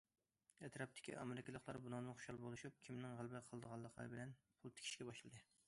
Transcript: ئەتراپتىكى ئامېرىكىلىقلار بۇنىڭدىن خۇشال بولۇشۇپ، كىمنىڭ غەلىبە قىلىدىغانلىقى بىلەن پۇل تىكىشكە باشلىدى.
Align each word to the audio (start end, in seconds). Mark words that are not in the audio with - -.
ئەتراپتىكى 0.67 1.13
ئامېرىكىلىقلار 1.23 1.79
بۇنىڭدىن 1.83 2.17
خۇشال 2.21 2.41
بولۇشۇپ، 2.45 2.81
كىمنىڭ 2.89 3.15
غەلىبە 3.21 3.45
قىلىدىغانلىقى 3.51 4.09
بىلەن 4.17 4.37
پۇل 4.63 4.77
تىكىشكە 4.81 5.11
باشلىدى. 5.13 5.47